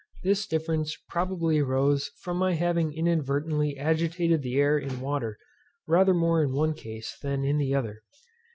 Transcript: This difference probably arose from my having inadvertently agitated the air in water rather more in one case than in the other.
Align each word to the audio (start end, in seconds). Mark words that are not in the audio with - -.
This 0.23 0.47
difference 0.47 0.97
probably 1.09 1.59
arose 1.59 2.09
from 2.23 2.37
my 2.37 2.53
having 2.55 2.91
inadvertently 2.91 3.77
agitated 3.77 4.41
the 4.41 4.57
air 4.57 4.75
in 4.75 4.99
water 4.99 5.37
rather 5.85 6.15
more 6.15 6.41
in 6.41 6.53
one 6.53 6.73
case 6.73 7.15
than 7.21 7.43
in 7.43 7.59
the 7.59 7.75
other. 7.75 8.01